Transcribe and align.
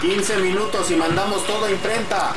15 0.00 0.38
minutos 0.38 0.90
y 0.90 0.96
mandamos 0.96 1.46
todo 1.46 1.66
a 1.66 1.70
imprenta. 1.70 2.32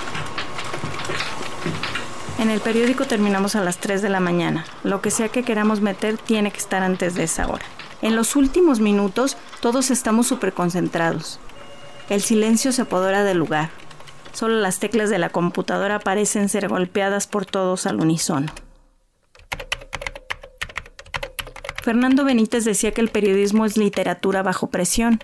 En 2.37 2.49
el 2.49 2.59
periódico 2.59 3.05
terminamos 3.05 3.55
a 3.55 3.63
las 3.63 3.77
3 3.77 4.01
de 4.01 4.09
la 4.09 4.19
mañana. 4.19 4.65
Lo 4.83 5.01
que 5.01 5.11
sea 5.11 5.29
que 5.29 5.43
queramos 5.43 5.79
meter 5.79 6.17
tiene 6.17 6.51
que 6.51 6.57
estar 6.57 6.83
antes 6.83 7.15
de 7.15 7.23
esa 7.23 7.47
hora. 7.47 7.63
En 8.01 8.17
los 8.17 8.35
últimos 8.35 8.81
minutos 8.81 9.37
todos 9.61 9.91
estamos 9.91 10.27
súper 10.27 10.51
concentrados. 10.51 11.39
El 12.09 12.21
silencio 12.21 12.73
se 12.73 12.81
apodera 12.81 13.23
del 13.23 13.37
lugar. 13.37 13.69
Solo 14.33 14.55
las 14.59 14.79
teclas 14.79 15.09
de 15.09 15.19
la 15.19 15.29
computadora 15.29 15.99
parecen 15.99 16.49
ser 16.49 16.67
golpeadas 16.67 17.27
por 17.27 17.45
todos 17.45 17.85
al 17.85 18.01
unísono. 18.01 18.51
Fernando 21.81 22.25
Benítez 22.25 22.65
decía 22.65 22.91
que 22.91 23.01
el 23.01 23.09
periodismo 23.09 23.65
es 23.65 23.77
literatura 23.77 24.43
bajo 24.43 24.67
presión. 24.67 25.21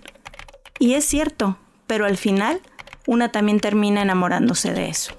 Y 0.78 0.94
es 0.94 1.04
cierto, 1.04 1.58
pero 1.90 2.06
al 2.06 2.18
final 2.18 2.62
una 3.08 3.32
también 3.32 3.60
termina 3.60 4.04
enamorándose 4.04 4.72
de 4.74 4.90
eso. 4.90 5.12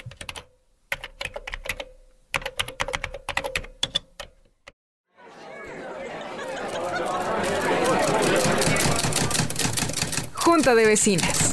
Junta 10.32 10.76
de 10.76 10.86
Vecinas. 10.86 11.50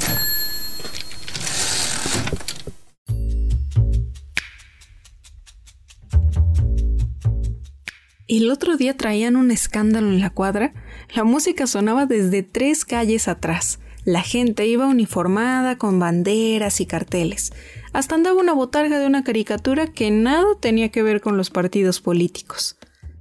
El 8.27 8.51
otro 8.51 8.77
día 8.77 8.95
traían 8.95 9.35
un 9.35 9.49
escándalo 9.49 10.09
en 10.09 10.19
la 10.19 10.29
cuadra. 10.29 10.73
La 11.15 11.23
música 11.23 11.65
sonaba 11.65 12.05
desde 12.05 12.43
tres 12.43 12.85
calles 12.85 13.27
atrás. 13.27 13.79
La 14.07 14.21
gente 14.21 14.65
iba 14.65 14.87
uniformada 14.87 15.77
con 15.77 15.99
banderas 15.99 16.79
y 16.79 16.85
carteles. 16.85 17.51
Hasta 17.91 18.15
andaba 18.15 18.39
una 18.39 18.53
botarga 18.53 18.99
de 18.99 19.05
una 19.05 19.25
caricatura 19.25 19.87
que 19.87 20.11
nada 20.11 20.45
tenía 20.61 20.91
que 20.91 21.03
ver 21.03 21.19
con 21.19 21.35
los 21.35 21.49
partidos 21.49 21.99
políticos. 21.99 22.77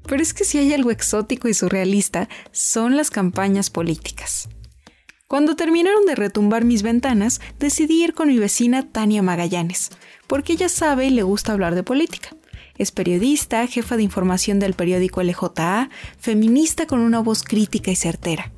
Pero 0.07 0.23
es 0.23 0.33
que 0.33 0.45
si 0.45 0.59
hay 0.59 0.73
algo 0.73 0.93
exótico 0.93 1.49
y 1.49 1.55
surrealista, 1.55 2.29
son 2.53 2.97
las 2.97 3.11
campañas 3.11 3.69
políticas. 3.69 4.49
Cuando 5.27 5.57
terminaron 5.57 6.07
de 6.07 6.15
retumbar 6.15 6.65
mis 6.65 6.85
ventanas, 6.85 7.41
decidí 7.59 8.05
ir 8.05 8.15
con 8.15 8.29
mi 8.29 8.39
vecina 8.39 8.89
Tania 8.89 9.23
Magallanes, 9.23 9.91
porque 10.29 10.53
ella 10.53 10.69
sabe 10.69 11.07
y 11.07 11.11
le 11.11 11.25
gusta 11.25 11.51
hablar 11.51 11.75
de 11.75 11.83
política. 11.83 12.29
Es 12.79 12.93
periodista, 12.93 13.67
jefa 13.67 13.97
de 13.97 14.05
información 14.05 14.61
del 14.61 14.75
periódico 14.75 15.21
LJA, 15.21 15.91
feminista 16.17 16.87
con 16.87 17.01
una 17.01 17.19
voz 17.19 17.43
crítica 17.43 17.91
y 17.91 17.97
certera. 17.97 18.53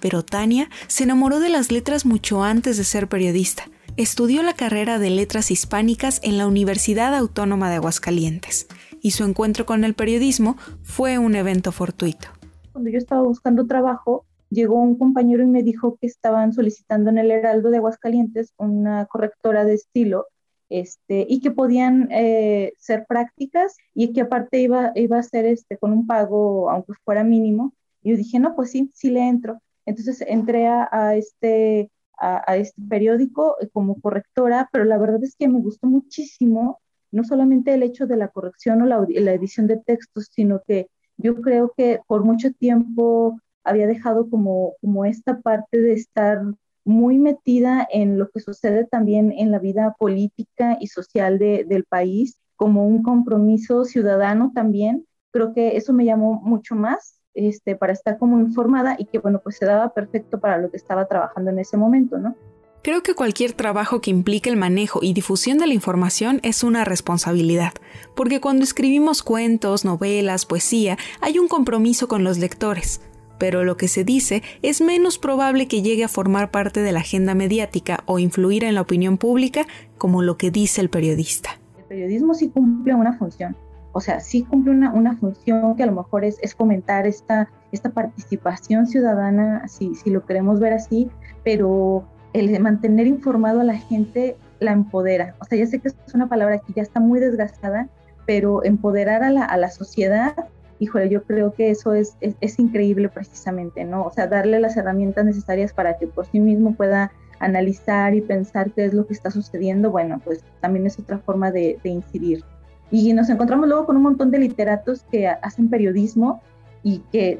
Pero 0.00 0.24
Tania 0.24 0.68
se 0.86 1.04
enamoró 1.04 1.40
de 1.40 1.48
las 1.48 1.70
letras 1.70 2.06
mucho 2.06 2.42
antes 2.42 2.76
de 2.76 2.84
ser 2.84 3.08
periodista. 3.08 3.64
Estudió 3.96 4.42
la 4.42 4.54
carrera 4.54 4.98
de 4.98 5.10
letras 5.10 5.50
hispánicas 5.50 6.20
en 6.22 6.38
la 6.38 6.46
Universidad 6.46 7.14
Autónoma 7.14 7.68
de 7.70 7.76
Aguascalientes, 7.76 8.66
y 9.02 9.12
su 9.12 9.24
encuentro 9.24 9.66
con 9.66 9.84
el 9.84 9.94
periodismo 9.94 10.56
fue 10.82 11.18
un 11.18 11.34
evento 11.34 11.72
fortuito. 11.72 12.28
Cuando 12.72 12.90
yo 12.90 12.98
estaba 12.98 13.22
buscando 13.22 13.66
trabajo, 13.66 14.24
llegó 14.50 14.76
un 14.76 14.96
compañero 14.96 15.42
y 15.42 15.46
me 15.46 15.62
dijo 15.62 15.96
que 16.00 16.06
estaban 16.06 16.52
solicitando 16.52 17.10
en 17.10 17.18
el 17.18 17.30
Heraldo 17.30 17.70
de 17.70 17.78
Aguascalientes 17.78 18.52
una 18.58 19.06
correctora 19.06 19.64
de 19.64 19.74
estilo 19.74 20.26
este, 20.68 21.26
y 21.28 21.40
que 21.40 21.50
podían 21.50 22.08
eh, 22.10 22.74
ser 22.78 23.04
prácticas 23.08 23.76
y 23.94 24.12
que 24.12 24.22
aparte 24.22 24.60
iba, 24.60 24.92
iba 24.94 25.18
a 25.18 25.22
ser 25.22 25.46
este, 25.46 25.76
con 25.76 25.92
un 25.92 26.06
pago, 26.06 26.70
aunque 26.70 26.92
fuera 27.04 27.24
mínimo. 27.24 27.74
Y 28.02 28.10
yo 28.10 28.16
dije, 28.16 28.38
no, 28.38 28.54
pues 28.54 28.70
sí, 28.70 28.90
sí 28.94 29.10
le 29.10 29.26
entro. 29.28 29.60
Entonces 29.86 30.22
entré 30.26 30.66
a, 30.66 31.14
este, 31.16 31.90
a, 32.18 32.56
este 32.56 32.80
periódico 32.88 33.56
eh, 33.60 33.68
como 33.72 34.00
correctora, 34.00 34.68
pero 34.72 34.84
la 34.84 34.98
verdad 34.98 35.22
es 35.24 35.34
que 35.36 35.48
me 35.48 35.60
gustó 35.60 35.86
muchísimo, 35.86 36.80
no 37.10 37.24
solamente 37.24 37.74
el 37.74 37.82
hecho 37.82 38.06
de 38.06 38.16
la 38.16 38.28
corrección 38.28 38.82
o 38.82 38.86
la, 38.86 39.04
la 39.08 39.32
edición 39.32 39.66
de 39.66 39.78
textos, 39.78 40.28
sino 40.30 40.62
que 40.66 40.88
yo 41.16 41.40
creo 41.40 41.72
que 41.76 42.00
por 42.06 42.24
mucho 42.24 42.52
tiempo 42.52 43.38
había 43.64 43.86
dejado 43.86 44.28
como, 44.30 44.74
como 44.80 45.04
esta 45.04 45.40
parte 45.40 45.80
de 45.80 45.92
estar 45.92 46.42
muy 46.84 47.18
metida 47.18 47.86
en 47.90 48.18
lo 48.18 48.30
que 48.30 48.40
sucede 48.40 48.86
también 48.86 49.32
en 49.32 49.50
la 49.50 49.58
vida 49.58 49.94
política 49.98 50.76
y 50.80 50.86
social 50.86 51.38
del 51.38 51.84
país, 51.84 52.38
como 52.56 52.86
un 52.86 53.02
compromiso 53.02 53.84
ciudadano 53.84 54.52
también. 54.54 55.06
Creo 55.30 55.52
que 55.52 55.76
eso 55.76 55.92
me 55.92 56.04
llamó 56.04 56.40
mucho 56.42 56.74
más 56.74 57.19
este, 57.34 57.76
para 57.76 57.92
estar 57.92 58.18
como 58.18 58.38
informada 58.40 58.96
y 58.98 59.06
que, 59.06 59.18
bueno, 59.18 59.40
pues 59.42 59.56
se 59.56 59.66
daba 59.66 59.92
perfecto 59.94 60.40
para 60.40 60.58
lo 60.58 60.70
que 60.70 60.76
estaba 60.76 61.06
trabajando 61.06 61.50
en 61.50 61.58
ese 61.58 61.76
momento, 61.76 62.18
¿no? 62.18 62.34
Creo 62.82 63.02
que 63.02 63.14
cualquier 63.14 63.52
trabajo 63.52 64.00
que 64.00 64.10
implique 64.10 64.48
el 64.48 64.56
manejo 64.56 65.00
y 65.02 65.12
difusión 65.12 65.58
de 65.58 65.66
la 65.66 65.74
información 65.74 66.40
es 66.42 66.64
una 66.64 66.84
responsabilidad, 66.84 67.72
porque 68.16 68.40
cuando 68.40 68.64
escribimos 68.64 69.22
cuentos, 69.22 69.84
novelas, 69.84 70.46
poesía, 70.46 70.96
hay 71.20 71.38
un 71.38 71.46
compromiso 71.46 72.08
con 72.08 72.24
los 72.24 72.38
lectores 72.38 73.02
pero 73.40 73.64
lo 73.64 73.76
que 73.78 73.88
se 73.88 74.04
dice 74.04 74.42
es 74.60 74.82
menos 74.82 75.18
probable 75.18 75.66
que 75.66 75.82
llegue 75.82 76.04
a 76.04 76.08
formar 76.08 76.50
parte 76.50 76.82
de 76.82 76.92
la 76.92 77.00
agenda 77.00 77.34
mediática 77.34 78.04
o 78.04 78.18
influir 78.18 78.62
en 78.62 78.74
la 78.74 78.82
opinión 78.82 79.16
pública 79.16 79.66
como 79.96 80.22
lo 80.22 80.36
que 80.36 80.50
dice 80.50 80.82
el 80.82 80.90
periodista. 80.90 81.58
El 81.78 81.84
periodismo 81.84 82.34
sí 82.34 82.50
cumple 82.50 82.94
una 82.94 83.16
función, 83.16 83.56
o 83.92 84.00
sea, 84.00 84.20
sí 84.20 84.42
cumple 84.42 84.72
una, 84.72 84.92
una 84.92 85.16
función 85.16 85.76
que 85.76 85.82
a 85.82 85.86
lo 85.86 85.92
mejor 85.92 86.24
es, 86.24 86.38
es 86.42 86.54
fomentar 86.54 87.06
esta, 87.06 87.50
esta 87.72 87.90
participación 87.90 88.86
ciudadana, 88.86 89.66
si, 89.68 89.94
si 89.94 90.10
lo 90.10 90.24
queremos 90.24 90.60
ver 90.60 90.72
así, 90.72 91.10
pero 91.44 92.04
el 92.32 92.58
mantener 92.60 93.06
informado 93.06 93.60
a 93.60 93.64
la 93.64 93.76
gente 93.76 94.36
la 94.60 94.72
empodera. 94.72 95.34
O 95.40 95.44
sea, 95.44 95.58
ya 95.58 95.66
sé 95.66 95.80
que 95.80 95.88
es 95.88 96.14
una 96.14 96.28
palabra 96.28 96.58
que 96.58 96.72
ya 96.72 96.82
está 96.82 97.00
muy 97.00 97.18
desgastada, 97.18 97.88
pero 98.26 98.64
empoderar 98.64 99.22
a 99.22 99.30
la, 99.30 99.44
a 99.44 99.56
la 99.56 99.70
sociedad 99.70 100.34
híjole, 100.80 101.10
yo 101.10 101.22
creo 101.22 101.52
que 101.52 101.70
eso 101.70 101.92
es, 101.92 102.16
es, 102.20 102.58
increíble 102.58 103.10
precisamente, 103.10 103.84
¿no? 103.84 104.02
O 104.02 104.10
sea, 104.10 104.26
darle 104.26 104.58
las 104.58 104.76
herramientas 104.78 105.26
necesarias 105.26 105.74
para 105.74 105.98
que 105.98 106.06
por 106.06 106.26
sí 106.26 106.40
mismo 106.40 106.74
pueda 106.74 107.12
analizar 107.38 108.14
y 108.14 108.22
pensar 108.22 108.72
qué 108.72 108.86
es 108.86 108.94
lo 108.94 109.06
que 109.06 109.12
está 109.12 109.30
sucediendo, 109.30 109.90
bueno, 109.90 110.20
pues 110.24 110.42
también 110.60 110.86
es 110.86 110.98
otra 110.98 111.18
forma 111.18 111.52
de, 111.52 111.78
incidir. 111.84 112.44
Y 112.90 113.12
nos 113.12 113.28
encontramos 113.28 113.68
luego 113.68 113.86
con 113.86 113.96
un 113.96 114.02
montón 114.02 114.30
de 114.30 114.38
literatos 114.38 115.04
que 115.10 115.28
hacen 115.28 115.68
periodismo 115.68 116.42
y 116.82 117.00
que 117.12 117.38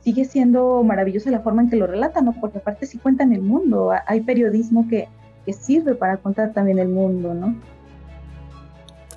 sigue 0.00 0.24
siendo 0.24 0.82
maravillosa 0.84 1.30
la 1.30 1.40
forma 1.40 1.62
en 1.62 1.70
que 1.70 1.76
lo 1.76 1.86
relatan, 1.86 2.26
¿no? 2.26 2.32
Porque 2.40 2.58
aparte 2.58 2.86
sí 2.86 2.98
cuentan 2.98 3.32
el 3.32 3.42
mundo, 3.42 3.92
hay 4.06 4.20
periodismo 4.20 4.86
que, 4.88 5.08
que 5.44 5.52
sirve 5.52 5.94
para 5.94 6.18
contar 6.18 6.52
también 6.52 6.78
el 6.78 6.88
mundo, 6.88 7.34
¿no? 7.34 7.56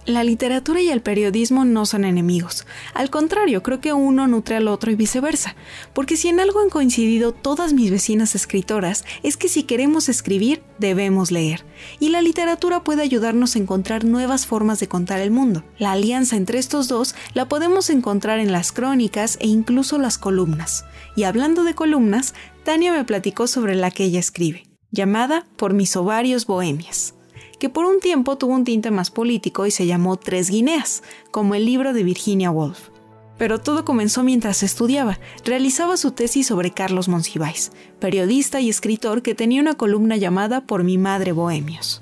La 0.08 0.24
literatura 0.24 0.82
y 0.82 0.90
el 0.90 1.04
periodismo 1.04 1.64
no 1.64 1.86
son 1.86 2.06
enemigos. 2.06 2.66
Al 2.96 3.12
contrario, 3.12 3.62
creo 3.62 3.82
que 3.82 3.94
uno 3.94 4.28
nutre 4.28 4.56
al 4.56 4.68
otro 4.68 4.90
y 4.90 4.96
viceversa. 4.96 5.56
Porque 5.94 6.18
si 6.18 6.28
en 6.28 6.40
algo 6.40 6.60
han 6.60 6.72
coincidido 6.72 7.34
todas 7.34 7.74
mis 7.74 7.92
vecinas 7.92 8.34
escritoras, 8.34 9.06
es 9.22 9.38
que 9.38 9.48
si 9.48 9.62
queremos 9.62 10.10
escribir, 10.10 10.64
debemos 10.80 11.30
leer. 11.30 11.64
Y 12.00 12.10
la 12.10 12.24
literatura 12.24 12.84
puede 12.84 13.04
ayudarnos 13.04 13.56
a 13.56 13.60
encontrar 13.60 14.04
nuevas 14.04 14.48
formas 14.48 14.80
de 14.80 14.88
contar 14.88 15.20
el 15.20 15.30
mundo. 15.30 15.64
La 15.78 15.92
alianza 15.92 16.36
entre 16.36 16.58
estos 16.58 16.88
dos 16.88 17.14
la 17.36 17.48
podemos 17.48 17.92
encontrar 17.92 18.40
en 18.40 18.52
las 18.52 18.72
crónicas 18.72 19.38
e 19.40 19.46
incluso 19.46 20.00
las 20.00 20.18
columnas. 20.18 20.84
Y 21.16 21.24
hablando 21.24 21.64
de 21.64 21.76
columnas, 21.76 22.34
Tania 22.64 22.92
me 22.92 23.04
platicó 23.04 23.46
sobre 23.46 23.76
la 23.76 23.92
que 23.92 24.06
ella 24.06 24.20
escribe, 24.20 24.64
llamada 24.90 25.46
Por 25.58 25.74
mis 25.74 25.96
ovarios 25.96 26.48
bohemias 26.48 27.14
que 27.62 27.70
por 27.70 27.86
un 27.86 28.00
tiempo 28.00 28.40
tuvo 28.40 28.56
un 28.56 28.64
tinte 28.64 28.90
más 28.90 29.12
político 29.12 29.68
y 29.68 29.72
se 29.72 29.86
llamó 29.86 30.18
Tres 30.18 30.50
Guineas, 30.50 31.04
como 31.30 31.54
el 31.54 31.64
libro 31.64 31.94
de 31.94 32.02
Virginia 32.02 32.50
Woolf. 32.50 32.90
Pero 33.38 33.60
todo 33.60 33.86
comenzó 33.86 34.24
mientras 34.24 34.64
estudiaba. 34.64 35.20
Realizaba 35.46 35.96
su 35.96 36.12
tesis 36.12 36.48
sobre 36.48 36.72
Carlos 36.72 37.08
Monsiváis, 37.08 37.72
periodista 38.00 38.62
y 38.62 38.70
escritor 38.72 39.22
que 39.22 39.35
tenía 39.35 39.62
una 39.62 39.76
columna 39.76 40.18
llamada 40.18 40.62
Por 40.62 40.84
mi 40.84 40.97
madre 40.97 41.34
Bohemios. 41.34 42.02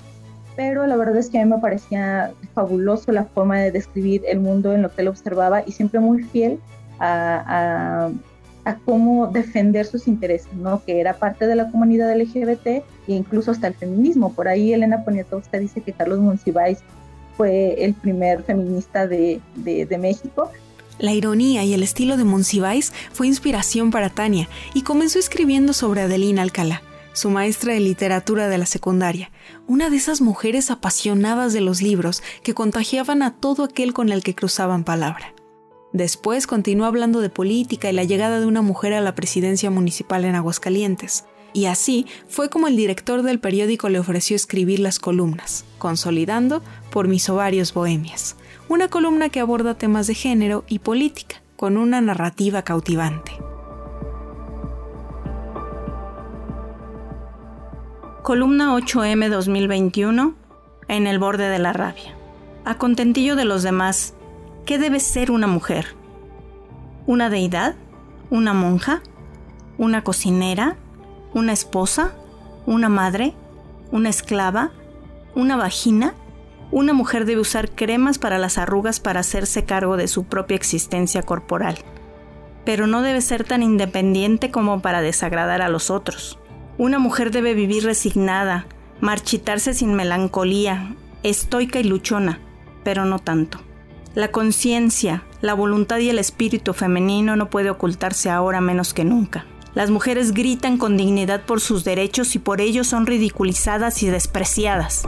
Pero 0.56 0.86
la 0.86 0.96
verdad 0.96 1.18
es 1.18 1.28
que 1.28 1.38
a 1.38 1.44
mí 1.44 1.50
me 1.50 1.58
parecía 1.58 2.32
fabuloso 2.54 3.12
la 3.12 3.24
forma 3.24 3.58
de 3.58 3.70
describir 3.70 4.22
el 4.26 4.40
mundo 4.40 4.72
en 4.72 4.80
lo 4.80 4.90
que 4.90 5.02
él 5.02 5.08
observaba 5.08 5.62
y 5.66 5.72
siempre 5.72 6.00
muy 6.00 6.22
fiel 6.22 6.58
a, 6.98 8.06
a 8.06 8.10
cómo 8.84 9.26
defender 9.26 9.86
sus 9.86 10.06
intereses, 10.06 10.52
¿no? 10.54 10.82
Que 10.84 11.00
era 11.00 11.14
parte 11.14 11.46
de 11.46 11.56
la 11.56 11.70
comunidad 11.70 12.14
LGBT 12.14 12.66
e 12.66 12.84
incluso 13.08 13.50
hasta 13.50 13.66
el 13.66 13.74
feminismo. 13.74 14.32
Por 14.32 14.48
ahí 14.48 14.72
Elena 14.72 15.04
Poniatowska 15.04 15.58
dice 15.58 15.80
que 15.80 15.92
Carlos 15.92 16.20
Monsiváis 16.20 16.78
fue 17.36 17.84
el 17.84 17.94
primer 17.94 18.42
feminista 18.42 19.06
de, 19.06 19.40
de, 19.54 19.98
México. 19.98 20.50
La 20.98 21.12
ironía 21.12 21.64
y 21.64 21.72
el 21.72 21.82
estilo 21.82 22.16
de 22.18 22.24
Monsiváis 22.24 22.92
fue 23.12 23.26
inspiración 23.26 23.90
para 23.90 24.10
Tania 24.10 24.48
y 24.74 24.82
comenzó 24.82 25.18
escribiendo 25.18 25.72
sobre 25.72 26.02
Adelina 26.02 26.42
Alcalá, 26.42 26.82
su 27.14 27.30
maestra 27.30 27.72
de 27.72 27.80
literatura 27.80 28.48
de 28.48 28.58
la 28.58 28.66
secundaria, 28.66 29.30
una 29.66 29.88
de 29.88 29.96
esas 29.96 30.20
mujeres 30.20 30.70
apasionadas 30.70 31.54
de 31.54 31.62
los 31.62 31.80
libros 31.80 32.22
que 32.42 32.52
contagiaban 32.52 33.22
a 33.22 33.34
todo 33.34 33.64
aquel 33.64 33.94
con 33.94 34.10
el 34.10 34.22
que 34.22 34.34
cruzaban 34.34 34.84
palabra. 34.84 35.32
Después 35.92 36.46
continuó 36.46 36.86
hablando 36.86 37.20
de 37.20 37.30
política 37.30 37.90
y 37.90 37.92
la 37.92 38.04
llegada 38.04 38.38
de 38.38 38.46
una 38.46 38.62
mujer 38.62 38.92
a 38.92 39.00
la 39.00 39.14
presidencia 39.14 39.70
municipal 39.70 40.24
en 40.24 40.36
Aguascalientes. 40.36 41.24
Y 41.52 41.64
así 41.66 42.06
fue 42.28 42.48
como 42.48 42.68
el 42.68 42.76
director 42.76 43.22
del 43.22 43.40
periódico 43.40 43.88
le 43.88 43.98
ofreció 43.98 44.36
escribir 44.36 44.78
las 44.78 45.00
columnas, 45.00 45.64
consolidando 45.78 46.62
por 46.90 47.08
mis 47.08 47.28
ovarios 47.28 47.74
bohemias, 47.74 48.36
una 48.68 48.86
columna 48.86 49.30
que 49.30 49.40
aborda 49.40 49.74
temas 49.74 50.06
de 50.06 50.14
género 50.14 50.64
y 50.68 50.78
política, 50.78 51.42
con 51.56 51.76
una 51.76 52.00
narrativa 52.00 52.62
cautivante. 52.62 53.32
Columna 58.22 58.76
8M 58.76 59.28
2021 59.28 60.34
En 60.86 61.06
el 61.08 61.18
borde 61.18 61.48
de 61.48 61.58
la 61.58 61.72
rabia. 61.72 62.14
A 62.64 62.78
contentillo 62.78 63.34
de 63.34 63.44
los 63.44 63.64
demás, 63.64 64.14
¿qué 64.64 64.78
debe 64.78 65.00
ser 65.00 65.30
una 65.30 65.46
mujer? 65.46 65.94
¿Una 67.06 67.30
deidad? 67.30 67.74
¿Una 68.30 68.52
monja? 68.52 69.02
¿Una 69.78 70.04
cocinera? 70.04 70.76
¿Una 71.34 71.52
esposa? 71.52 72.12
¿Una 72.66 72.88
madre? 72.88 73.34
¿Una 73.92 74.08
esclava? 74.08 74.70
¿Una 75.34 75.56
vagina? 75.56 76.14
Una 76.70 76.92
mujer 76.92 77.24
debe 77.24 77.40
usar 77.40 77.70
cremas 77.70 78.18
para 78.18 78.38
las 78.38 78.58
arrugas 78.58 79.00
para 79.00 79.20
hacerse 79.20 79.64
cargo 79.64 79.96
de 79.96 80.06
su 80.06 80.24
propia 80.24 80.54
existencia 80.54 81.22
corporal, 81.22 81.78
pero 82.64 82.86
no 82.86 83.02
debe 83.02 83.20
ser 83.22 83.42
tan 83.42 83.62
independiente 83.64 84.52
como 84.52 84.80
para 84.80 85.00
desagradar 85.00 85.62
a 85.62 85.68
los 85.68 85.90
otros. 85.90 86.38
Una 86.78 87.00
mujer 87.00 87.32
debe 87.32 87.54
vivir 87.54 87.84
resignada, 87.84 88.66
marchitarse 89.00 89.74
sin 89.74 89.94
melancolía, 89.94 90.94
estoica 91.24 91.80
y 91.80 91.84
luchona, 91.84 92.38
pero 92.84 93.04
no 93.04 93.18
tanto. 93.18 93.60
La 94.14 94.32
conciencia, 94.32 95.22
la 95.40 95.54
voluntad 95.54 95.98
y 95.98 96.10
el 96.10 96.18
espíritu 96.18 96.72
femenino 96.74 97.36
no 97.36 97.48
puede 97.48 97.70
ocultarse 97.70 98.28
ahora 98.28 98.60
menos 98.60 98.92
que 98.92 99.04
nunca. 99.04 99.46
Las 99.72 99.90
mujeres 99.90 100.32
gritan 100.34 100.78
con 100.78 100.96
dignidad 100.96 101.42
por 101.42 101.60
sus 101.60 101.84
derechos 101.84 102.34
y 102.34 102.40
por 102.40 102.60
ello 102.60 102.82
son 102.82 103.06
ridiculizadas 103.06 104.02
y 104.02 104.08
despreciadas. 104.08 105.04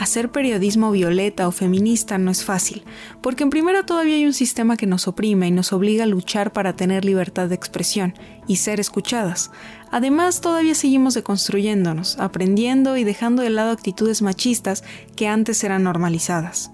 Hacer 0.00 0.32
periodismo 0.32 0.92
violeta 0.92 1.46
o 1.46 1.52
feminista 1.52 2.16
no 2.16 2.30
es 2.30 2.42
fácil, 2.42 2.84
porque 3.20 3.42
en 3.42 3.50
primera 3.50 3.84
todavía 3.84 4.14
hay 4.14 4.24
un 4.24 4.32
sistema 4.32 4.78
que 4.78 4.86
nos 4.86 5.06
oprime 5.06 5.48
y 5.48 5.50
nos 5.50 5.74
obliga 5.74 6.04
a 6.04 6.06
luchar 6.06 6.54
para 6.54 6.74
tener 6.74 7.04
libertad 7.04 7.50
de 7.50 7.54
expresión 7.54 8.14
y 8.46 8.56
ser 8.56 8.80
escuchadas. 8.80 9.50
Además, 9.90 10.40
todavía 10.40 10.74
seguimos 10.74 11.12
deconstruyéndonos, 11.12 12.18
aprendiendo 12.18 12.96
y 12.96 13.04
dejando 13.04 13.42
de 13.42 13.50
lado 13.50 13.72
actitudes 13.72 14.22
machistas 14.22 14.84
que 15.16 15.28
antes 15.28 15.62
eran 15.64 15.82
normalizadas. 15.82 16.70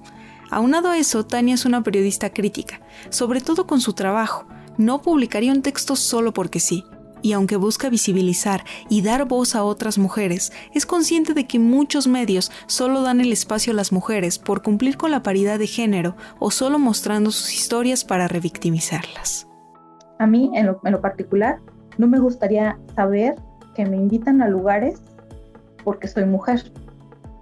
Aunado 0.48 0.90
a 0.90 0.96
eso, 0.96 1.26
Tania 1.26 1.56
es 1.56 1.64
una 1.64 1.82
periodista 1.82 2.30
crítica, 2.30 2.80
sobre 3.10 3.40
todo 3.40 3.66
con 3.66 3.80
su 3.80 3.92
trabajo. 3.92 4.46
No 4.78 5.02
publicaría 5.02 5.50
un 5.50 5.62
texto 5.62 5.96
solo 5.96 6.32
porque 6.32 6.60
sí, 6.60 6.84
y 7.26 7.32
aunque 7.32 7.56
busca 7.56 7.90
visibilizar 7.90 8.62
y 8.88 9.02
dar 9.02 9.26
voz 9.26 9.56
a 9.56 9.64
otras 9.64 9.98
mujeres, 9.98 10.52
es 10.72 10.86
consciente 10.86 11.34
de 11.34 11.48
que 11.48 11.58
muchos 11.58 12.06
medios 12.06 12.52
solo 12.68 13.02
dan 13.02 13.20
el 13.20 13.32
espacio 13.32 13.72
a 13.72 13.76
las 13.76 13.90
mujeres 13.90 14.38
por 14.38 14.62
cumplir 14.62 14.96
con 14.96 15.10
la 15.10 15.24
paridad 15.24 15.58
de 15.58 15.66
género 15.66 16.14
o 16.38 16.52
solo 16.52 16.78
mostrando 16.78 17.32
sus 17.32 17.52
historias 17.52 18.04
para 18.04 18.28
revictimizarlas. 18.28 19.48
A 20.20 20.26
mí, 20.28 20.52
en 20.54 20.66
lo, 20.66 21.00
particular, 21.00 21.58
no 21.98 22.06
me 22.06 22.20
gustaría 22.20 22.78
saber 22.94 23.34
que 23.74 23.84
me 23.84 23.96
invitan 23.96 24.40
a 24.40 24.46
lugares 24.46 25.02
porque 25.82 26.06
soy 26.06 26.26
mujer. 26.26 26.70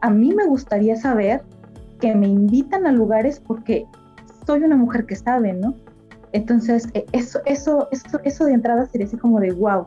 A 0.00 0.08
mí 0.08 0.34
me 0.34 0.46
gustaría 0.46 0.96
saber 0.96 1.42
que 2.00 2.14
me 2.14 2.26
invitan 2.26 2.86
a 2.86 2.92
lugares 2.92 3.38
porque 3.38 3.84
soy 4.46 4.62
una 4.62 4.76
mujer 4.76 5.04
que 5.04 5.16
sabe, 5.16 5.52
¿no? 5.52 5.74
Entonces, 6.34 6.88
e, 6.94 7.06
eso, 7.12 7.38
eso, 7.46 7.88
eso, 7.92 8.18
eso 8.24 8.44
de 8.44 8.54
entrada 8.54 8.86
sería 8.86 9.06
así 9.06 9.16
como 9.16 9.38
de 9.40 9.52
wow. 9.52 9.86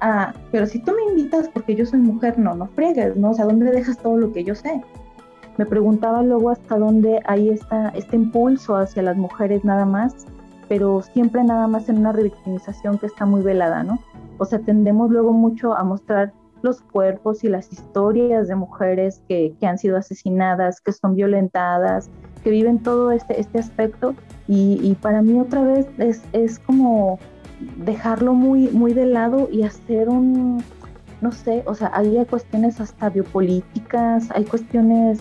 Ah, 0.00 0.32
pero 0.52 0.64
si 0.64 0.78
tú 0.78 0.92
me 0.92 1.12
invitas 1.12 1.48
porque 1.48 1.74
yo 1.74 1.84
soy 1.84 1.98
mujer, 1.98 2.38
no, 2.38 2.54
no 2.54 2.68
friegues, 2.68 3.16
¿no? 3.16 3.30
O 3.30 3.34
sea, 3.34 3.46
¿dónde 3.46 3.72
dejas 3.72 3.98
todo 3.98 4.16
lo 4.16 4.32
que 4.32 4.44
yo 4.44 4.54
sé? 4.54 4.80
Me 5.56 5.66
preguntaba 5.66 6.22
luego 6.22 6.50
hasta 6.50 6.78
dónde 6.78 7.20
hay 7.24 7.50
esta, 7.50 7.88
este 7.90 8.14
impulso 8.14 8.76
hacia 8.76 9.02
las 9.02 9.16
mujeres 9.16 9.64
nada 9.64 9.84
más, 9.84 10.14
pero 10.68 11.02
siempre 11.02 11.42
nada 11.42 11.66
más 11.66 11.88
en 11.88 11.98
una 11.98 12.12
revictimización 12.12 12.98
que 12.98 13.06
está 13.06 13.26
muy 13.26 13.42
velada, 13.42 13.82
¿no? 13.82 13.98
O 14.38 14.44
sea, 14.44 14.60
tendemos 14.60 15.10
luego 15.10 15.32
mucho 15.32 15.76
a 15.76 15.82
mostrar 15.82 16.32
los 16.62 16.80
cuerpos 16.80 17.42
y 17.42 17.48
las 17.48 17.72
historias 17.72 18.46
de 18.46 18.54
mujeres 18.54 19.20
que, 19.28 19.52
que 19.58 19.66
han 19.66 19.78
sido 19.78 19.96
asesinadas, 19.96 20.80
que 20.80 20.92
son 20.92 21.16
violentadas, 21.16 22.08
que 22.44 22.50
viven 22.50 22.78
todo 22.80 23.10
este, 23.10 23.40
este 23.40 23.58
aspecto 23.58 24.14
y, 24.50 24.94
para 25.02 25.20
mí 25.20 25.38
otra 25.38 25.62
vez 25.62 25.86
es, 25.98 26.22
es, 26.32 26.58
como 26.58 27.18
dejarlo 27.76 28.32
muy, 28.32 28.68
muy 28.68 28.94
de 28.94 29.04
lado 29.04 29.48
y 29.52 29.62
hacer 29.62 30.08
un, 30.08 30.64
no 31.20 31.32
sé, 31.32 31.62
o 31.66 31.74
sea, 31.74 31.90
hay 31.92 32.24
cuestiones 32.24 32.80
hasta 32.80 33.10
biopolíticas, 33.10 34.30
hay 34.30 34.44
cuestiones 34.44 35.20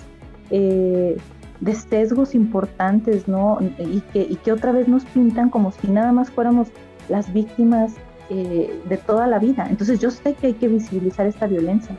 eh, 0.49 1.17
de 1.59 1.73
sesgos 1.75 2.35
importantes, 2.35 3.27
¿no? 3.27 3.57
Y 3.79 3.99
que, 4.13 4.21
y 4.21 4.35
que 4.37 4.53
otra 4.53 4.71
vez 4.71 4.87
nos 4.87 5.03
pintan 5.03 5.49
como 5.49 5.71
si 5.73 5.87
nada 5.87 6.13
más 6.13 6.31
fuéramos 6.31 6.69
las 7.09 7.33
víctimas 7.33 7.95
eh, 8.29 8.79
de 8.87 8.97
toda 8.97 9.27
la 9.27 9.39
vida. 9.39 9.67
Entonces 9.69 9.99
yo 9.99 10.09
sé 10.09 10.35
que 10.35 10.47
hay 10.47 10.53
que 10.53 10.67
visibilizar 10.67 11.25
esta 11.25 11.47
violencia. 11.47 11.97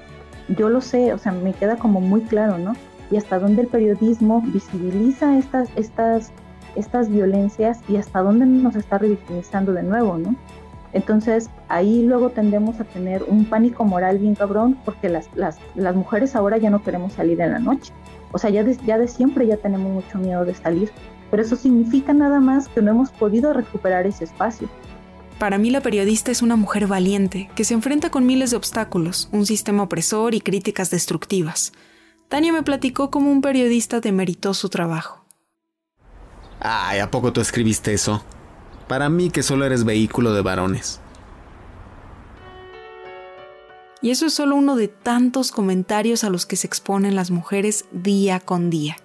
Yo 0.56 0.70
lo 0.70 0.80
sé, 0.80 1.12
o 1.12 1.19
sea, 1.19 1.32
me 1.32 1.52
queda 1.52 1.76
como 1.76 2.00
muy 2.00 2.22
claro, 2.22 2.56
¿no? 2.56 2.72
Y 3.10 3.16
hasta 3.16 3.38
dónde 3.38 3.62
el 3.62 3.69
periodismo 3.69 4.42
visibiliza 4.42 5.36
estas, 5.36 5.69
estas 5.76 6.32
estas 6.76 7.10
violencias 7.10 7.80
y 7.88 7.96
hasta 7.96 8.20
dónde 8.20 8.46
nos 8.46 8.76
está 8.76 8.98
revictimizando 8.98 9.72
de 9.72 9.82
nuevo, 9.82 10.18
¿no? 10.18 10.36
Entonces 10.92 11.50
ahí 11.68 12.02
luego 12.02 12.30
tendemos 12.30 12.80
a 12.80 12.84
tener 12.84 13.22
un 13.24 13.44
pánico 13.44 13.84
moral 13.84 14.18
bien 14.18 14.34
cabrón 14.34 14.78
porque 14.84 15.08
las, 15.08 15.28
las, 15.34 15.58
las 15.74 15.94
mujeres 15.94 16.34
ahora 16.34 16.56
ya 16.56 16.70
no 16.70 16.82
queremos 16.82 17.12
salir 17.12 17.40
en 17.40 17.52
la 17.52 17.58
noche. 17.58 17.92
O 18.32 18.38
sea, 18.38 18.50
ya 18.50 18.64
de, 18.64 18.76
ya 18.86 18.98
de 18.98 19.08
siempre 19.08 19.46
ya 19.46 19.56
tenemos 19.56 19.92
mucho 19.92 20.18
miedo 20.18 20.44
de 20.44 20.54
salir. 20.54 20.90
Pero 21.30 21.42
eso 21.42 21.56
significa 21.56 22.12
nada 22.14 22.40
más 22.40 22.68
que 22.68 22.80
no 22.80 22.90
hemos 22.92 23.10
podido 23.10 23.52
recuperar 23.52 24.06
ese 24.06 24.24
espacio. 24.24 24.68
Para 25.38 25.58
mí 25.58 25.70
la 25.70 25.80
periodista 25.80 26.32
es 26.32 26.42
una 26.42 26.56
mujer 26.56 26.86
valiente, 26.86 27.48
que 27.54 27.64
se 27.64 27.74
enfrenta 27.74 28.10
con 28.10 28.26
miles 28.26 28.50
de 28.50 28.56
obstáculos, 28.56 29.28
un 29.30 29.46
sistema 29.46 29.84
opresor 29.84 30.34
y 30.34 30.40
críticas 30.40 30.90
destructivas. 30.90 31.72
Tania 32.28 32.52
me 32.52 32.62
platicó 32.62 33.10
cómo 33.10 33.30
un 33.30 33.40
periodista 33.40 34.00
demeritó 34.00 34.52
su 34.52 34.68
trabajo. 34.68 35.17
Ay, 36.60 36.99
¿a 36.99 37.10
poco 37.10 37.32
tú 37.32 37.40
escribiste 37.40 37.94
eso? 37.94 38.22
Para 38.88 39.09
mí 39.09 39.30
que 39.30 39.42
solo 39.42 39.64
eres 39.64 39.85
vehículo 39.85 40.32
de 40.32 40.42
varones. 40.42 41.00
Y 44.00 44.11
eso 44.11 44.26
es 44.26 44.35
solo 44.35 44.56
uno 44.56 44.76
de 44.76 44.88
tantos 44.88 45.50
comentarios 45.50 46.25
a 46.25 46.30
los 46.30 46.47
que 46.47 46.56
se 46.56 46.66
exponen 46.66 47.16
las 47.16 47.30
mujeres 47.30 47.85
día 47.92 48.40
con 48.40 48.71
día. 48.71 48.97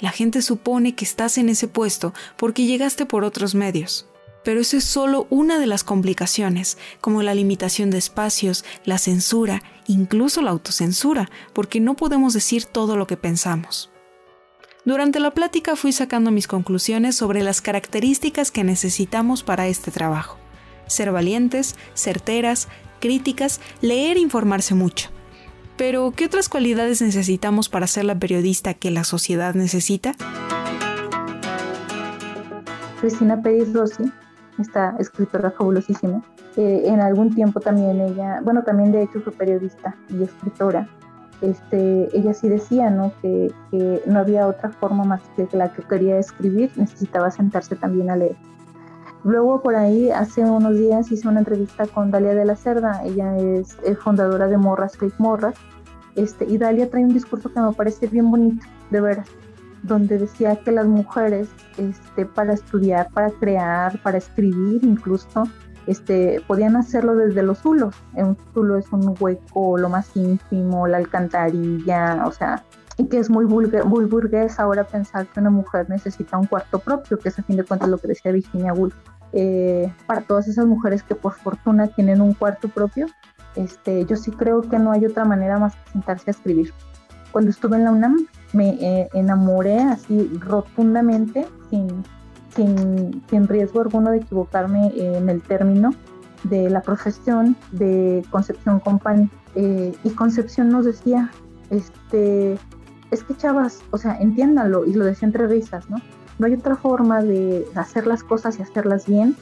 La 0.00 0.10
gente 0.10 0.42
supone 0.42 0.94
que 0.94 1.04
estás 1.04 1.38
en 1.38 1.48
ese 1.48 1.66
puesto 1.66 2.14
porque 2.36 2.66
llegaste 2.66 3.04
por 3.04 3.24
otros 3.24 3.54
medios. 3.54 4.06
Pero 4.44 4.60
eso 4.60 4.76
es 4.76 4.84
solo 4.84 5.26
una 5.30 5.58
de 5.58 5.66
las 5.66 5.82
complicaciones, 5.82 6.78
como 7.00 7.22
la 7.22 7.34
limitación 7.34 7.90
de 7.90 7.98
espacios, 7.98 8.64
la 8.84 8.98
censura, 8.98 9.62
incluso 9.88 10.40
la 10.40 10.52
autocensura, 10.52 11.28
porque 11.52 11.80
no 11.80 11.96
podemos 11.96 12.32
decir 12.32 12.64
todo 12.64 12.96
lo 12.96 13.06
que 13.06 13.16
pensamos. 13.16 13.90
Durante 14.88 15.20
la 15.20 15.32
plática 15.32 15.76
fui 15.76 15.92
sacando 15.92 16.30
mis 16.30 16.48
conclusiones 16.48 17.14
sobre 17.14 17.42
las 17.42 17.60
características 17.60 18.50
que 18.50 18.64
necesitamos 18.64 19.42
para 19.42 19.66
este 19.66 19.90
trabajo. 19.90 20.38
Ser 20.86 21.12
valientes, 21.12 21.76
certeras, 21.92 22.68
críticas, 22.98 23.60
leer 23.82 24.16
e 24.16 24.20
informarse 24.20 24.74
mucho. 24.74 25.10
Pero, 25.76 26.12
¿qué 26.16 26.24
otras 26.24 26.48
cualidades 26.48 27.02
necesitamos 27.02 27.68
para 27.68 27.86
ser 27.86 28.06
la 28.06 28.18
periodista 28.18 28.72
que 28.72 28.90
la 28.90 29.04
sociedad 29.04 29.54
necesita? 29.54 30.14
Cristina 33.02 33.42
Pérez 33.42 33.70
Rossi, 33.74 34.10
esta 34.58 34.96
escritora 34.98 35.50
fabulosísima, 35.50 36.22
en 36.56 37.00
algún 37.00 37.34
tiempo 37.34 37.60
también 37.60 38.00
ella, 38.00 38.40
bueno, 38.42 38.62
también 38.62 38.90
de 38.90 39.02
hecho 39.02 39.20
fue 39.20 39.34
periodista 39.34 39.94
y 40.08 40.22
escritora, 40.22 40.88
este, 41.40 42.08
ella 42.16 42.34
sí 42.34 42.48
decía 42.48 42.90
¿no? 42.90 43.12
Que, 43.22 43.52
no 44.06 44.18
había 44.18 44.46
otra 44.46 44.70
forma 44.70 45.04
más 45.04 45.20
que 45.36 45.48
la 45.56 45.72
que 45.72 45.82
quería 45.82 46.18
escribir, 46.18 46.70
necesitaba 46.76 47.30
sentarse 47.30 47.76
también 47.76 48.10
a 48.10 48.16
leer. 48.16 48.36
Luego 49.24 49.60
por 49.62 49.74
ahí, 49.74 50.10
hace 50.10 50.42
unos 50.42 50.76
días, 50.78 51.10
hice 51.10 51.28
una 51.28 51.40
entrevista 51.40 51.86
con 51.86 52.10
Dalia 52.10 52.34
de 52.34 52.44
la 52.44 52.56
Cerda, 52.56 53.02
ella 53.04 53.36
es, 53.36 53.76
fundadora 54.02 54.46
de 54.46 54.56
Morras 54.56 54.96
Click 54.96 55.14
Morras, 55.18 55.54
este, 56.14 56.44
y 56.44 56.56
Dalia 56.56 56.88
trae 56.88 57.04
un 57.04 57.12
discurso 57.12 57.52
que 57.52 57.60
me 57.60 57.72
parece 57.72 58.06
bien 58.06 58.30
bonito, 58.30 58.64
de 58.90 59.00
veras, 59.00 59.28
donde 59.82 60.18
decía 60.18 60.56
que 60.56 60.72
las 60.72 60.86
mujeres, 60.86 61.48
este, 61.76 62.26
para 62.26 62.54
estudiar, 62.54 63.08
para 63.12 63.30
crear, 63.30 64.00
para 64.02 64.18
escribir 64.18 64.84
incluso, 64.84 65.44
este, 65.88 66.42
podían 66.46 66.76
hacerlo 66.76 67.16
desde 67.16 67.42
los 67.42 67.58
zulos. 67.58 67.94
Un 68.14 68.36
zulo 68.52 68.76
es 68.76 68.92
un 68.92 69.14
hueco, 69.18 69.78
lo 69.78 69.88
más 69.88 70.14
ínfimo, 70.14 70.86
la 70.86 70.98
alcantarilla, 70.98 72.24
o 72.26 72.30
sea, 72.30 72.62
y 72.98 73.06
que 73.06 73.18
es 73.18 73.30
muy, 73.30 73.46
muy 73.46 74.04
burgués 74.04 74.60
ahora 74.60 74.84
pensar 74.84 75.26
que 75.26 75.40
una 75.40 75.50
mujer 75.50 75.88
necesita 75.88 76.36
un 76.36 76.46
cuarto 76.46 76.78
propio, 76.78 77.18
que 77.18 77.30
es 77.30 77.38
a 77.38 77.42
fin 77.42 77.56
de 77.56 77.64
cuentas 77.64 77.88
lo 77.88 77.96
que 77.96 78.08
decía 78.08 78.32
Virginia 78.32 78.72
Woolf. 78.74 78.94
eh, 79.32 79.92
para 80.06 80.22
todas 80.22 80.48
esas 80.48 80.66
mujeres 80.66 81.02
que 81.02 81.14
por 81.14 81.34
fortuna 81.34 81.86
tienen 81.88 82.20
un 82.20 82.32
cuarto 82.34 82.68
propio, 82.68 83.06
este, 83.56 84.04
yo 84.04 84.16
sí 84.16 84.30
creo 84.30 84.62
que 84.62 84.78
no 84.78 84.92
hay 84.92 85.04
otra 85.04 85.24
manera 85.24 85.58
más 85.58 85.74
que 85.74 85.92
sentarse 85.92 86.30
a 86.30 86.32
escribir. 86.32 86.72
Cuando 87.32 87.50
estuve 87.50 87.76
en 87.76 87.84
la 87.84 87.92
UNAM 87.92 88.26
me 88.52 88.70
eh, 88.80 89.08
enamoré 89.12 89.80
así 89.80 90.30
rotundamente, 90.40 91.46
sin, 91.70 92.04
sin, 92.58 93.22
sin, 93.30 93.46
riesgo 93.46 93.82
alguno 93.82 94.10
de 94.10 94.18
equivocarme 94.18 94.92
en 94.96 95.28
el 95.28 95.40
término 95.42 95.94
de 96.42 96.68
la 96.68 96.82
profesión 96.82 97.56
de 97.70 98.24
Concepción 98.30 98.80
Company. 98.80 99.30
Eh, 99.54 99.94
y 100.02 100.10
Concepción 100.10 100.68
nos 100.68 100.84
decía, 100.84 101.30
este, 101.70 102.58
es 103.12 103.22
que 103.22 103.36
chavas, 103.36 103.82
o 103.92 103.98
sea, 103.98 104.18
entiéndanlo, 104.18 104.84
y 104.84 104.94
lo 104.94 105.04
decía 105.04 105.26
entre 105.26 105.46
risas, 105.46 105.88
¿no? 105.88 105.98
No 106.38 106.46
hay 106.46 106.54
otra 106.54 106.74
forma 106.74 107.22
de 107.22 107.64
hacer 107.76 108.06
las 108.06 108.24
cosas 108.24 108.58
y 108.58 108.62
hacerlas 108.62 109.06
bien 109.06 109.36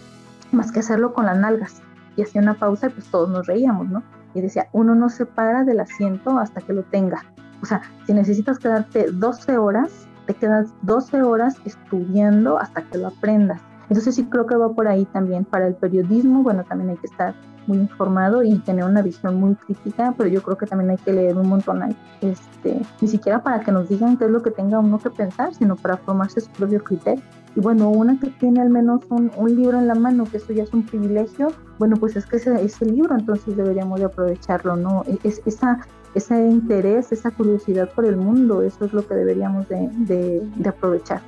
más 0.52 0.70
que 0.70 0.80
hacerlo 0.80 1.14
con 1.14 1.26
las 1.26 1.38
nalgas. 1.38 1.82
Y 2.16 2.22
hacía 2.22 2.40
una 2.40 2.54
pausa 2.54 2.86
y 2.86 2.90
pues 2.90 3.06
todos 3.06 3.28
nos 3.28 3.46
reíamos, 3.46 3.88
¿no? 3.88 4.02
Y 4.34 4.40
decía, 4.40 4.68
uno 4.72 4.94
no 4.94 5.08
se 5.08 5.24
para 5.26 5.64
del 5.64 5.80
asiento 5.80 6.38
hasta 6.38 6.60
que 6.60 6.72
lo 6.72 6.82
tenga. 6.84 7.24
O 7.62 7.66
sea, 7.66 7.82
si 8.06 8.12
necesitas 8.12 8.58
quedarte 8.58 9.10
12 9.10 9.58
horas, 9.58 10.06
te 10.26 10.34
quedas 10.34 10.74
12 10.82 11.22
horas 11.22 11.56
estudiando 11.64 12.58
hasta 12.58 12.82
que 12.82 12.98
lo 12.98 13.08
aprendas. 13.08 13.60
Entonces 13.88 14.16
sí 14.16 14.24
creo 14.24 14.46
que 14.46 14.56
va 14.56 14.72
por 14.72 14.88
ahí 14.88 15.04
también. 15.06 15.44
Para 15.44 15.68
el 15.68 15.74
periodismo, 15.74 16.42
bueno, 16.42 16.64
también 16.64 16.90
hay 16.90 16.96
que 16.96 17.06
estar 17.06 17.34
muy 17.66 17.78
informado 17.78 18.42
y 18.42 18.56
tener 18.58 18.84
una 18.84 19.02
visión 19.02 19.36
muy 19.36 19.54
crítica, 19.56 20.14
pero 20.16 20.28
yo 20.28 20.42
creo 20.42 20.56
que 20.56 20.66
también 20.66 20.90
hay 20.90 20.96
que 20.98 21.12
leer 21.12 21.36
un 21.36 21.48
montón 21.48 21.82
ahí. 21.82 21.96
Este, 22.20 22.80
ni 23.00 23.08
siquiera 23.08 23.42
para 23.42 23.60
que 23.60 23.72
nos 23.72 23.88
digan 23.88 24.16
qué 24.16 24.24
es 24.24 24.30
lo 24.30 24.42
que 24.42 24.50
tenga 24.50 24.78
uno 24.78 24.98
que 24.98 25.10
pensar, 25.10 25.54
sino 25.54 25.76
para 25.76 25.96
formarse 25.96 26.40
su 26.40 26.50
propio 26.52 26.82
criterio. 26.82 27.22
Y 27.54 27.60
bueno, 27.60 27.90
una 27.90 28.18
que 28.18 28.28
tiene 28.30 28.60
al 28.60 28.70
menos 28.70 29.00
un, 29.08 29.30
un 29.36 29.56
libro 29.56 29.78
en 29.78 29.86
la 29.86 29.94
mano, 29.94 30.24
que 30.24 30.36
eso 30.36 30.52
ya 30.52 30.64
es 30.64 30.72
un 30.74 30.84
privilegio, 30.84 31.48
bueno, 31.78 31.96
pues 31.96 32.16
es 32.16 32.26
que 32.26 32.36
ese, 32.36 32.62
ese 32.62 32.84
libro 32.86 33.14
entonces 33.14 33.56
deberíamos 33.56 33.98
de 33.98 34.06
aprovecharlo, 34.06 34.76
¿no? 34.76 35.04
Es, 35.24 35.40
esa, 35.46 35.80
ese 36.16 36.34
interés, 36.34 37.12
esa 37.12 37.30
curiosidad 37.30 37.90
por 37.92 38.06
el 38.06 38.16
mundo, 38.16 38.62
eso 38.62 38.86
es 38.86 38.92
lo 38.94 39.06
que 39.06 39.14
deberíamos 39.14 39.68
de, 39.68 40.42
aprovechar. 40.66 41.20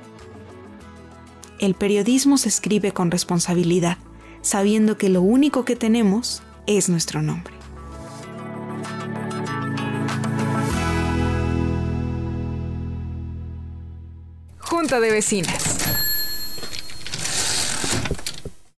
El 1.59 1.75
periodismo 1.75 2.37
se 2.37 2.49
escribe 2.49 2.91
con 2.91 3.11
responsabilidad, 3.11 3.97
sabiendo 4.41 4.97
que 4.97 5.09
lo 5.09 5.21
único 5.21 5.63
que 5.63 5.75
tenemos 5.75 6.41
es 6.65 6.89
nuestro 6.89 7.21
nombre. 7.21 7.53
Junta 14.57 14.99
de 14.99 15.11
Vecinas. 15.11 15.68